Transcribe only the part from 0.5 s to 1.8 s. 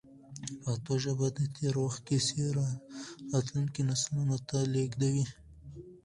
پښتو ژبه د تېر